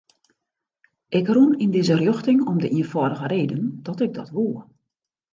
[1.17, 4.55] Ik rûn yn dizze rjochting om de ienfâldige reden dat ik dat woe.